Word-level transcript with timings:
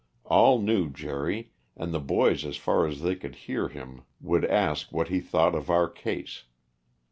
All 0.25 0.57
knew 0.57 0.89
Jerry, 0.89 1.51
and 1.77 1.93
the 1.93 1.99
boys 1.99 2.43
as 2.43 2.57
far 2.57 2.87
as 2.87 3.03
they 3.03 3.15
could 3.15 3.35
hear 3.35 3.67
him 3.69 4.01
would 4.19 4.43
ask 4.45 4.91
what 4.91 5.09
he 5.09 5.19
thought 5.19 5.53
of 5.53 5.69
our 5.69 5.87
case. 5.87 6.45